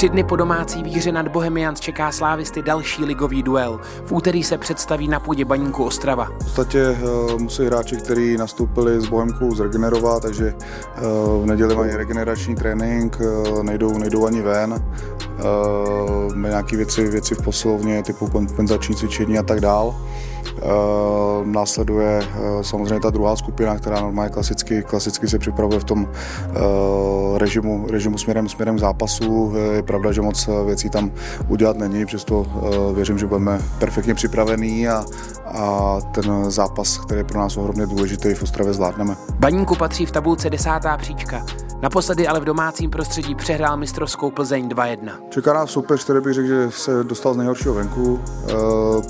Tři 0.00 0.08
dny 0.08 0.24
po 0.24 0.36
domácí 0.36 0.82
výhře 0.82 1.12
nad 1.12 1.28
Bohemians 1.28 1.80
čeká 1.80 2.12
slávisty 2.12 2.62
další 2.62 3.04
ligový 3.04 3.42
duel. 3.42 3.80
V 4.04 4.12
úterý 4.12 4.42
se 4.42 4.58
představí 4.58 5.08
na 5.08 5.20
půdě 5.20 5.44
baníku 5.44 5.84
Ostrava. 5.84 6.24
V 6.24 6.38
podstatě 6.38 6.90
uh, 6.90 7.38
musí 7.38 7.66
hráči, 7.66 7.96
kteří 7.96 8.36
nastoupili 8.36 9.00
s 9.00 9.06
Bohemkou, 9.06 9.54
zregenerovat, 9.54 10.22
takže 10.22 10.54
uh, 10.54 11.42
v 11.42 11.46
neděli 11.46 11.76
mají 11.76 11.90
regenerační 11.90 12.54
trénink, 12.54 13.18
uh, 13.20 13.62
nejdou, 13.62 13.98
nejdou 13.98 14.26
ani 14.26 14.42
ven. 14.42 14.84
Uh, 15.40 16.36
nějaké 16.36 16.76
věci, 16.76 17.08
věci 17.08 17.34
v 17.34 17.42
posilovně, 17.42 18.02
typu 18.02 18.26
kompenzační 18.26 18.96
cvičení 18.96 19.38
a 19.38 19.42
tak 19.42 19.60
dál. 19.60 19.94
Uh, 20.62 21.46
následuje 21.46 22.22
uh, 22.22 22.62
samozřejmě 22.62 23.00
ta 23.00 23.10
druhá 23.10 23.36
skupina, 23.36 23.76
která 23.76 24.00
normálně 24.00 24.30
klasicky, 24.30 24.82
klasicky 24.82 25.28
se 25.28 25.38
připravuje 25.38 25.80
v 25.80 25.84
tom 25.84 26.02
uh, 26.02 27.38
režimu, 27.38 27.86
režimu 27.90 28.18
směrem, 28.18 28.48
směrem 28.48 28.78
zápasu. 28.78 29.52
Je 29.72 29.82
pravda, 29.82 30.12
že 30.12 30.20
moc 30.20 30.48
věcí 30.66 30.90
tam 30.90 31.10
udělat 31.48 31.76
není, 31.76 32.06
přesto 32.06 32.46
věřím, 32.94 33.18
že 33.18 33.26
budeme 33.26 33.60
perfektně 33.78 34.14
připravení 34.14 34.88
a, 34.88 35.04
a 35.46 35.98
ten 36.14 36.50
zápas, 36.50 36.98
který 36.98 37.20
je 37.20 37.24
pro 37.24 37.40
nás 37.40 37.56
ohromně 37.56 37.86
důležitý, 37.86 38.34
v 38.34 38.42
Ostravě 38.42 38.72
zvládneme. 38.72 39.16
Baníku 39.38 39.76
patří 39.76 40.06
v 40.06 40.10
tabulce 40.10 40.50
desátá 40.50 40.96
příčka. 40.96 41.46
Naposledy 41.82 42.28
ale 42.28 42.40
v 42.40 42.44
domácím 42.44 42.90
prostředí 42.90 43.34
přehrál 43.34 43.76
mistrovskou 43.76 44.30
Plzeň 44.30 44.68
2-1. 44.68 45.12
Čeká 45.28 45.52
nás 45.52 45.70
soupeř, 45.70 46.04
který 46.04 46.20
bych 46.20 46.34
řekl, 46.34 46.48
že 46.48 46.70
se 46.70 47.04
dostal 47.04 47.34
z 47.34 47.36
nejhoršího 47.36 47.74
venku, 47.74 48.20
eh, 48.24 48.52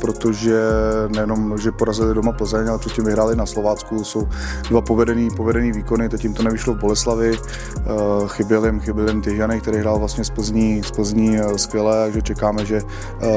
protože 0.00 0.60
nejenom, 1.08 1.58
že 1.58 1.72
porazili 1.72 2.14
doma 2.14 2.32
Plzeň, 2.32 2.68
ale 2.68 2.78
předtím 2.78 3.04
vyhráli 3.04 3.36
na 3.36 3.46
Slovácku. 3.46 4.04
Jsou 4.04 4.28
dva 4.68 4.80
povedený, 4.80 5.28
povedený 5.36 5.72
výkony, 5.72 6.08
teď 6.08 6.24
jim 6.24 6.34
to 6.34 6.42
nevyšlo 6.42 6.74
v 6.74 6.78
Boleslavi. 6.78 7.38
Eh, 7.38 7.82
chyběl 8.26 8.64
jim, 8.66 8.80
chyběl 8.80 9.08
jim 9.08 9.22
Tyžany, 9.22 9.60
který 9.60 9.78
hrál 9.78 9.98
vlastně 9.98 10.24
z 10.24 10.30
Plzní, 10.30 10.82
z 10.82 10.90
Plzní 10.90 11.38
eh, 11.38 11.58
skvěle, 11.58 12.04
takže 12.04 12.22
čekáme, 12.22 12.64
že 12.64 12.82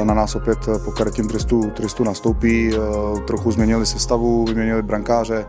na 0.04 0.14
nás 0.14 0.36
opět 0.36 0.60
po 0.86 0.92
karetím 0.92 1.28
trestu, 1.28 1.72
trestu 1.76 2.04
nastoupí. 2.04 2.74
Trochu 3.28 3.52
změnili 3.52 3.86
sestavu, 3.86 4.46
vyměnili 4.46 4.82
brankáře, 4.82 5.46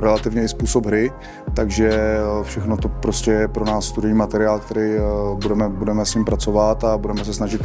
relativně 0.00 0.42
i 0.42 0.48
způsob 0.48 0.86
hry 0.86 1.12
takže 1.54 1.88
eh, 1.90 2.44
všechno 2.44 2.76
to 2.76 2.88
prostě 2.88 3.30
je 3.30 3.48
pro 3.48 3.64
nás 3.64 3.84
studijní 3.84 4.16
materiál, 4.16 4.58
který 4.58 4.92
eh, 4.96 5.00
budeme, 5.42 5.68
budeme 5.68 6.06
s 6.06 6.14
ním 6.14 6.24
pracovat 6.24 6.84
a 6.84 6.98
budeme 6.98 7.24
se 7.24 7.34
snažit 7.34 7.62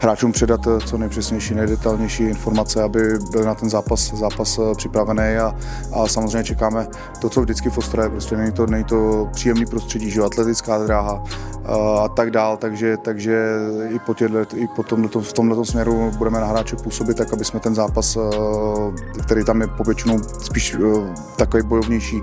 hráčům 0.00 0.32
předat 0.32 0.60
eh, 0.66 0.80
co 0.86 0.98
nejpřesnější, 0.98 1.54
nejdetailnější 1.54 2.24
informace, 2.24 2.82
aby 2.82 3.18
byl 3.30 3.44
na 3.44 3.54
ten 3.54 3.70
zápas, 3.70 4.14
zápas 4.14 4.60
připravený. 4.76 5.36
A, 5.36 5.54
a 5.92 6.08
samozřejmě 6.08 6.44
čekáme 6.44 6.86
to, 7.20 7.28
co 7.28 7.40
vždycky 7.40 7.70
v 7.70 7.78
Ostravě, 7.78 8.10
prostě 8.10 8.36
není 8.36 8.52
to, 8.52 8.66
není 8.66 8.84
to 8.84 9.28
příjemný 9.32 9.66
prostředí, 9.66 10.10
že 10.10 10.22
atletická 10.22 10.78
dráha 10.78 11.24
a 12.04 12.08
tak 12.08 12.30
dál, 12.30 12.56
takže, 12.56 12.96
takže 12.96 13.46
i 13.88 13.98
po, 13.98 14.14
těhle, 14.14 14.46
i 14.54 14.66
po 14.66 14.82
tomhleto, 14.82 15.20
v 15.20 15.32
tomto 15.32 15.64
směru 15.64 16.10
budeme 16.18 16.40
na 16.40 16.46
hráče 16.46 16.76
působit 16.76 17.16
tak, 17.16 17.32
aby 17.32 17.44
jsme 17.44 17.60
ten 17.60 17.74
zápas, 17.74 18.18
který 19.22 19.44
tam 19.44 19.60
je 19.60 19.66
povětšinou 19.66 20.18
spíš 20.22 20.76
takový 21.36 21.62
bojovnější, 21.62 22.22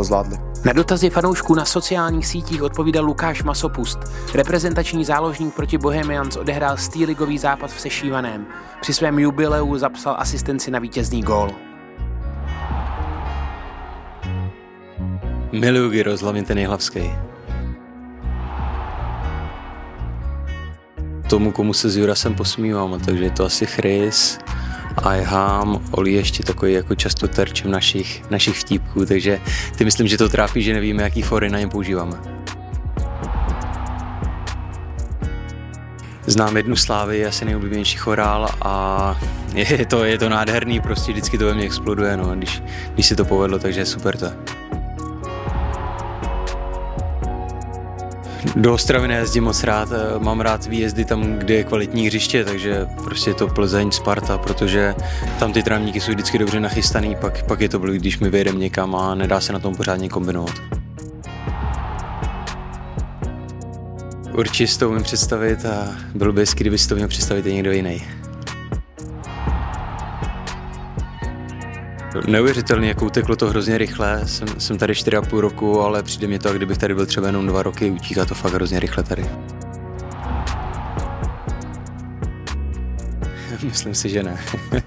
zvládli. 0.00 0.39
Na 0.64 0.72
dotazy 0.72 1.10
fanoušků 1.10 1.54
na 1.54 1.64
sociálních 1.64 2.26
sítích 2.26 2.62
odpovídal 2.62 3.04
Lukáš 3.04 3.42
Masopust. 3.42 3.98
Reprezentační 4.34 5.04
záložník 5.04 5.54
proti 5.54 5.78
Bohemians 5.78 6.36
odehrál 6.36 6.76
stýligový 6.76 7.38
zápas 7.38 7.72
v 7.72 7.80
Sešívaném. 7.80 8.46
Při 8.80 8.94
svém 8.94 9.18
jubileu 9.18 9.78
zapsal 9.78 10.16
asistenci 10.18 10.70
na 10.70 10.78
vítězný 10.78 11.22
gól. 11.22 11.50
Miluji 15.52 15.90
Gyros, 15.90 16.20
hlavně 16.20 16.42
ten 16.42 16.56
nejhlavský. 16.56 17.12
Tomu, 21.30 21.52
komu 21.52 21.72
se 21.72 21.90
s 21.90 21.96
Jurasem 21.96 22.34
posmívám, 22.34 23.00
takže 23.00 23.24
je 23.24 23.30
to 23.30 23.44
asi 23.44 23.66
Chris, 23.66 24.38
Iham, 25.20 25.80
Oli 25.90 26.12
ještě 26.12 26.42
takový 26.42 26.72
jako 26.72 26.94
často 26.94 27.28
terčem 27.28 27.70
našich, 27.70 28.30
našich 28.30 28.58
vtípků, 28.58 29.06
takže 29.06 29.40
ty 29.76 29.84
myslím, 29.84 30.08
že 30.08 30.18
to 30.18 30.28
trápí, 30.28 30.62
že 30.62 30.72
nevíme, 30.72 31.02
jaký 31.02 31.22
fory 31.22 31.50
na 31.50 31.58
ně 31.58 31.68
používáme. 31.68 32.16
Znám 36.26 36.56
jednu 36.56 36.76
slávy, 36.76 37.26
asi 37.26 37.44
nejoblíbenější 37.44 37.96
chorál 37.96 38.48
a 38.62 39.20
je 39.54 39.86
to, 39.86 40.04
je 40.04 40.18
to 40.18 40.28
nádherný, 40.28 40.80
prostě 40.80 41.12
vždycky 41.12 41.38
to 41.38 41.44
ve 41.44 41.54
mně 41.54 41.64
exploduje, 41.64 42.16
no, 42.16 42.36
když, 42.36 42.62
když 42.94 43.06
se 43.06 43.16
to 43.16 43.24
povedlo, 43.24 43.58
takže 43.58 43.86
super 43.86 44.16
to. 44.16 44.59
Do 48.56 48.74
Ostravy 48.74 49.08
nejezdím 49.08 49.44
moc 49.44 49.64
rád, 49.64 49.88
eh, 49.92 50.18
mám 50.18 50.40
rád 50.40 50.66
výjezdy 50.66 51.04
tam, 51.04 51.32
kde 51.32 51.54
je 51.54 51.64
kvalitní 51.64 52.06
hřiště, 52.06 52.44
takže 52.44 52.86
prostě 53.04 53.30
je 53.30 53.34
to 53.34 53.48
Plzeň, 53.48 53.90
Sparta, 53.90 54.38
protože 54.38 54.94
tam 55.38 55.52
ty 55.52 55.62
trámníky 55.62 56.00
jsou 56.00 56.12
vždycky 56.12 56.38
dobře 56.38 56.60
nachystaný, 56.60 57.16
pak, 57.20 57.42
pak 57.42 57.60
je 57.60 57.68
to 57.68 57.78
blbý, 57.78 57.98
když 57.98 58.18
my 58.18 58.30
vyjedeme 58.30 58.58
někam 58.58 58.94
a 58.94 59.14
nedá 59.14 59.40
se 59.40 59.52
na 59.52 59.58
tom 59.58 59.74
pořádně 59.74 60.08
kombinovat. 60.08 60.54
Určitě 64.32 64.66
si 64.66 64.78
to 64.78 64.90
umím 64.90 65.02
představit 65.02 65.64
a 65.64 65.88
bylo 66.14 66.32
by 66.32 66.40
hezky, 66.40 66.64
kdyby 66.64 66.78
si 66.78 66.88
to 66.88 66.94
měl 66.94 67.08
představit 67.08 67.46
i 67.46 67.54
někdo 67.54 67.72
jiný. 67.72 68.19
Neuvěřitelný, 72.26 72.88
jak 72.88 73.02
uteklo 73.02 73.36
to 73.36 73.46
hrozně 73.46 73.78
rychle. 73.78 74.28
Jsem, 74.28 74.48
jsem 74.58 74.78
tady 74.78 74.92
4,5 74.92 75.38
roku, 75.38 75.80
ale 75.80 76.02
přijde 76.02 76.26
mi 76.26 76.38
to, 76.38 76.48
jak 76.48 76.56
kdybych 76.56 76.78
tady 76.78 76.94
byl 76.94 77.06
třeba 77.06 77.26
jenom 77.26 77.46
dva 77.46 77.62
roky, 77.62 77.90
utíká 77.90 78.24
to 78.24 78.34
fakt 78.34 78.52
hrozně 78.52 78.80
rychle 78.80 79.02
tady. 79.02 79.26
Myslím 83.64 83.94
si, 83.94 84.08
že 84.08 84.22
ne. 84.22 84.38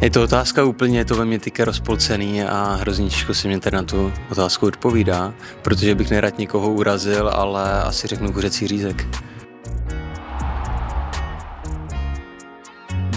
Je 0.00 0.10
to 0.10 0.22
otázka 0.22 0.64
úplně, 0.64 0.98
je 0.98 1.04
to 1.04 1.14
ve 1.14 1.24
mě 1.24 1.38
teďka 1.38 1.64
rozpolcený 1.64 2.42
a 2.42 2.78
hrozně 2.80 3.08
těžko 3.08 3.34
se 3.34 3.48
mě 3.48 3.60
tady 3.60 3.76
na 3.76 3.82
tu 3.82 4.12
otázku 4.30 4.66
odpovídá, 4.66 5.34
protože 5.62 5.94
bych 5.94 6.10
nerad 6.10 6.38
někoho 6.38 6.72
urazil, 6.72 7.28
ale 7.28 7.82
asi 7.82 8.08
řeknu 8.08 8.32
kuřecí 8.32 8.68
řízek. 8.68 9.25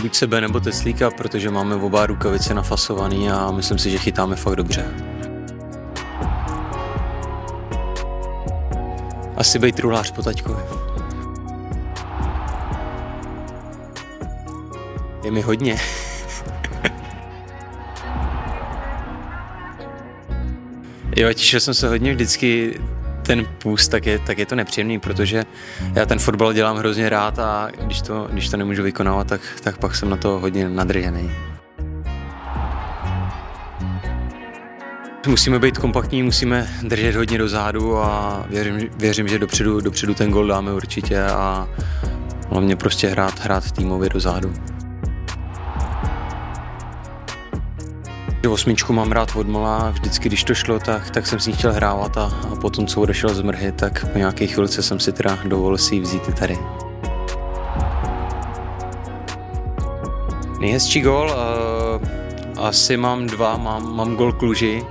Buď 0.02 0.16
sebe 0.16 0.42
nebo 0.42 0.60
Teslíka, 0.60 1.12
protože 1.12 1.50
máme 1.50 1.76
oba 1.76 2.06
rukavice 2.06 2.54
nafasovaný 2.54 3.30
a 3.30 3.52
myslím 3.52 3.78
si, 3.78 3.92
že 3.92 3.98
chytáme 3.98 4.36
fakt 4.36 4.56
dobře. 4.56 4.86
Asi 9.38 9.60
být 9.60 9.76
truhlář 9.76 10.12
po 10.12 10.22
taťkovi. 10.22 10.62
Je 15.24 15.32
mi 15.32 15.42
hodně. 15.42 15.78
jo, 21.16 21.34
těšil 21.34 21.60
jsem 21.60 21.74
se 21.74 21.90
hodně 21.90 22.14
vždycky 22.14 22.80
ten 23.30 23.46
půst, 23.46 23.88
tak 23.88 24.06
je, 24.06 24.20
tak 24.20 24.38
je 24.38 24.46
to 24.46 24.56
nepříjemný, 24.56 25.00
protože 25.00 25.44
já 25.96 26.06
ten 26.06 26.20
fotbal 26.20 26.54
dělám 26.54 26.78
hrozně 26.78 27.10
rád 27.10 27.40
a 27.40 27.70
když 27.82 28.02
to, 28.02 28.28
když 28.32 28.50
to 28.50 28.58
nemůžu 28.58 28.84
vykonávat, 28.84 29.28
tak, 29.28 29.42
tak 29.62 29.78
pak 29.78 29.96
jsem 29.96 30.10
na 30.10 30.18
to 30.18 30.40
hodně 30.40 30.70
nadržený. 30.70 31.32
Musíme 35.28 35.60
být 35.60 35.78
kompaktní, 35.78 36.24
musíme 36.24 36.68
držet 36.84 37.16
hodně 37.16 37.38
do 37.38 37.50
zádu 37.50 37.98
a 37.98 38.46
věřím, 38.50 38.90
věřím 38.98 39.28
že 39.28 39.40
dopředu, 39.40 39.82
dopředu 39.82 40.14
ten 40.14 40.32
gol 40.32 40.48
dáme 40.48 40.74
určitě 40.74 41.24
a 41.24 41.70
hlavně 42.50 42.76
prostě 42.76 43.08
hrát, 43.08 43.40
hrát 43.40 43.72
týmově 43.72 44.10
do 44.10 44.20
Osmičku 48.48 48.94
mám 48.94 49.12
rád 49.12 49.36
od 49.36 49.48
malá, 49.48 49.90
vždycky 49.90 50.30
když 50.30 50.44
to 50.44 50.54
šlo, 50.54 50.80
tak, 50.80 51.10
tak 51.10 51.28
jsem 51.28 51.40
s 51.40 51.48
ní 51.48 51.54
chtěl 51.54 51.74
hrávat 51.74 52.18
a, 52.18 52.26
a 52.52 52.56
potom, 52.56 52.88
co 52.88 53.02
odešel 53.02 53.34
z 53.34 53.42
mrhy, 53.42 53.72
tak 53.72 54.12
po 54.12 54.18
nějaké 54.18 54.48
chvilce 54.48 54.84
jsem 54.84 55.00
si 55.00 55.12
teda 55.12 55.38
dovolil 55.46 55.78
si 55.78 55.96
ji 55.96 56.02
vzít 56.02 56.30
i 56.30 56.34
tady. 56.34 56.58
Nejhezčí 60.60 61.02
gol, 61.02 61.32
uh, 61.32 62.66
asi 62.66 62.98
mám 62.98 63.28
dva, 63.28 63.58
mám, 63.58 63.96
mám 63.96 64.16
gol 64.16 64.34
Kluži 64.34 64.84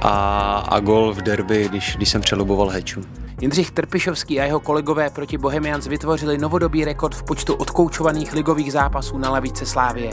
a, 0.00 0.58
a 0.68 0.80
gol 0.80 1.14
v 1.14 1.22
derby, 1.22 1.68
když, 1.68 1.96
když 1.96 2.08
jsem 2.08 2.20
přeloboval 2.20 2.68
Heču. 2.68 3.04
Jindřich 3.40 3.70
Trpišovský 3.70 4.40
a 4.40 4.44
jeho 4.44 4.60
kolegové 4.60 5.10
proti 5.10 5.38
Bohemians 5.38 5.86
vytvořili 5.86 6.38
novodobý 6.38 6.84
rekord 6.84 7.14
v 7.14 7.22
počtu 7.22 7.54
odkoučovaných 7.54 8.32
ligových 8.32 8.72
zápasů 8.72 9.18
na 9.18 9.30
lavice 9.30 9.66
Slávie. 9.66 10.10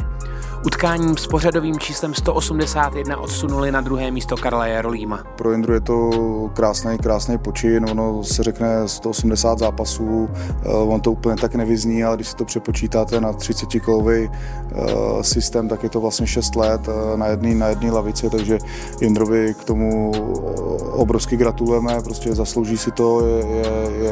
Utkáním 0.66 1.18
s 1.18 1.28
pořadovým 1.28 1.80
číslem 1.80 2.14
181 2.14 3.18
odsunuli 3.18 3.72
na 3.72 3.82
druhé 3.82 4.12
místo 4.12 4.38
Karla 4.38 4.68
Jarolíma. 4.68 5.24
Pro 5.36 5.52
Jindru 5.52 5.74
je 5.74 5.82
to 5.82 6.10
krásný, 6.54 6.98
krásný 6.98 7.38
počin, 7.38 7.86
ono 7.92 8.24
se 8.24 8.44
řekne 8.44 8.88
180 8.88 9.60
zápasů, 9.60 10.30
eh, 10.64 10.70
on 10.70 11.02
to 11.02 11.12
úplně 11.12 11.36
tak 11.36 11.56
nevyzní, 11.56 12.04
ale 12.04 12.16
když 12.16 12.28
si 12.28 12.36
to 12.36 12.46
přepočítáte 12.46 13.22
na 13.22 13.34
30 13.34 13.80
kolový 13.80 14.30
eh, 14.30 14.84
systém, 15.22 15.68
tak 15.68 15.84
je 15.84 15.90
to 15.90 16.02
vlastně 16.02 16.28
6 16.28 16.56
let 16.56 16.82
eh, 16.88 17.18
na 17.18 17.28
jedné 17.28 17.56
na 17.56 17.68
jedný 17.68 17.92
lavici, 17.92 18.30
takže 18.30 18.58
Jindrovi 19.02 19.54
k 19.54 19.64
tomu 19.64 20.12
obrovsky 20.92 21.38
gratulujeme, 21.38 22.02
prostě 22.04 22.36
zaslouží 22.36 22.78
si 22.78 22.92
to, 22.92 23.28
je, 23.28 23.46
je, 23.48 23.66
je 24.04 24.12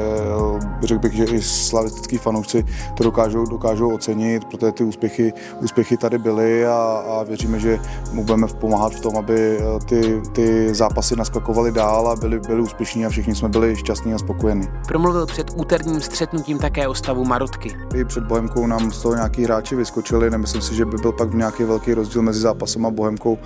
řekl 0.83 0.99
bych, 0.99 1.13
že 1.13 1.25
i 1.25 1.41
slavistický 1.41 2.17
fanoušci 2.17 2.65
to 2.97 3.03
dokážou, 3.03 3.45
dokážou 3.45 3.93
ocenit, 3.93 4.45
protože 4.45 4.71
ty 4.71 4.83
úspěchy, 4.83 5.33
úspěchy 5.61 5.97
tady 5.97 6.17
byly 6.17 6.38
a, 6.65 7.03
a 7.07 7.23
věříme, 7.23 7.59
že 7.59 7.79
mu 8.11 8.23
budeme 8.23 8.47
pomáhat 8.47 8.93
v 8.93 8.99
tom, 8.99 9.17
aby 9.17 9.57
eh, 9.59 9.85
ty, 9.85 10.21
ty 10.31 10.73
zápasy 10.73 11.15
naskakovaly 11.15 11.71
dál 11.71 12.07
a 12.07 12.15
byli, 12.15 12.39
byli 12.39 12.61
úspěšní 12.61 13.05
a 13.05 13.09
všichni 13.09 13.35
jsme 13.35 13.49
byli 13.49 13.75
šťastní 13.75 14.13
a 14.13 14.17
spokojení. 14.17 14.67
Promluvil 14.87 15.25
před 15.25 15.47
úterním 15.55 16.01
střetnutím 16.01 16.59
také 16.59 16.87
o 16.87 16.93
stavu 16.93 17.25
Marotky. 17.25 17.75
I 17.95 18.05
před 18.05 18.23
Bohemkou 18.23 18.67
nám 18.67 18.91
z 18.91 19.01
toho 19.01 19.15
nějaký 19.15 19.43
hráči 19.43 19.75
vyskočili, 19.75 20.29
nemyslím 20.29 20.61
si, 20.61 20.75
že 20.75 20.85
by 20.85 20.97
byl 20.97 21.11
pak 21.11 21.33
nějaký 21.33 21.63
velký 21.63 21.93
rozdíl 21.93 22.21
mezi 22.21 22.39
zápasem 22.39 22.85
a 22.85 22.89
Bohemkou 22.89 23.37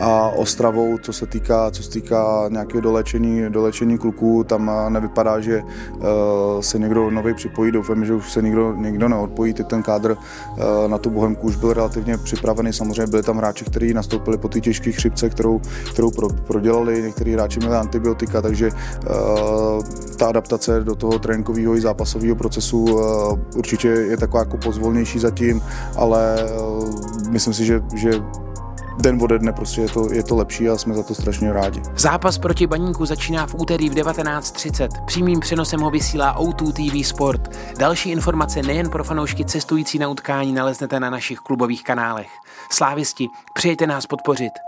a 0.00 0.28
Ostravou, 0.28 0.98
co 0.98 1.12
se 1.12 1.26
týká, 1.26 1.70
co 1.70 1.82
se 1.82 1.90
týká 1.90 2.48
nějakého 2.48 2.80
dolečení, 2.80 3.50
dolečení 3.50 3.98
kluků, 3.98 4.44
tam 4.44 4.70
eh, 4.70 4.90
nevypadá, 4.90 5.40
že 5.40 5.62
uh, 5.62 6.04
se 6.60 6.78
někdo 6.78 7.10
nový 7.10 7.34
připojí, 7.34 7.72
doufám, 7.72 8.04
že 8.04 8.14
už 8.14 8.32
se 8.32 8.42
nikdo, 8.42 8.74
nikdo 8.74 9.08
neodpojí, 9.08 9.54
teď 9.54 9.66
ten 9.66 9.82
kádr 9.82 10.16
na 10.86 10.98
tu 10.98 11.10
Bohemku 11.10 11.46
už 11.46 11.56
byl 11.56 11.72
relativně 11.72 12.18
připravený, 12.34 12.72
samozřejmě 12.72 13.06
byli 13.06 13.22
tam 13.22 13.36
hráči, 13.36 13.64
kteří 13.64 13.94
nastoupili 13.94 14.38
po 14.38 14.48
té 14.48 14.60
těžké 14.60 14.92
chřipce, 14.92 15.30
kterou, 15.30 15.60
kterou 15.92 16.10
pro, 16.10 16.28
prodělali, 16.28 17.02
někteří 17.02 17.32
hráči 17.32 17.58
měli 17.58 17.76
antibiotika, 17.76 18.42
takže 18.42 18.70
uh, 18.70 19.82
ta 20.16 20.26
adaptace 20.26 20.80
do 20.80 20.94
toho 20.94 21.18
tréninkového 21.18 21.76
i 21.76 21.80
zápasového 21.80 22.36
procesu 22.36 22.84
uh, 22.84 23.38
určitě 23.56 23.88
je 23.88 24.16
taková 24.16 24.40
jako 24.40 24.56
pozvolnější 24.56 25.18
zatím, 25.18 25.62
ale 25.96 26.36
uh, 26.60 27.30
myslím 27.30 27.54
si, 27.54 27.64
že, 27.64 27.82
že 27.94 28.10
den 28.98 29.18
ode 29.22 29.38
dne 29.38 29.52
prostě 29.52 29.80
je 29.80 29.88
to, 29.88 30.12
je 30.12 30.22
to 30.22 30.36
lepší 30.36 30.68
a 30.68 30.76
jsme 30.76 30.94
za 30.94 31.02
to 31.02 31.14
strašně 31.14 31.52
rádi. 31.52 31.82
Zápas 31.96 32.38
proti 32.38 32.66
Baníku 32.66 33.06
začíná 33.06 33.46
v 33.46 33.54
úterý 33.54 33.90
v 33.90 33.94
19.30. 33.94 35.04
Přímým 35.04 35.40
přenosem 35.40 35.80
ho 35.80 35.90
vysílá 35.90 36.38
O2 36.38 36.72
TV 36.72 37.06
Sport. 37.08 37.56
Další 37.78 38.10
informace 38.10 38.62
nejen 38.62 38.90
pro 38.90 39.04
fanoušky 39.04 39.44
cestující 39.44 39.98
na 39.98 40.08
utkání 40.08 40.52
naleznete 40.52 41.00
na 41.00 41.10
našich 41.10 41.38
klubových 41.38 41.84
kanálech. 41.84 42.28
Slávisti, 42.70 43.28
přijďte 43.54 43.86
nás 43.86 44.06
podpořit. 44.06 44.63